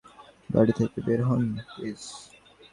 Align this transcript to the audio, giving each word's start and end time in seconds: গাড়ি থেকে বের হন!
গাড়ি 0.49 0.73
থেকে 0.79 0.99
বের 1.05 1.21
হন! 1.27 1.43